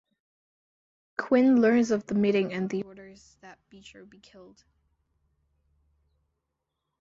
[1.15, 4.63] Quinn learns of the meeting and then orders that Beecher be killed.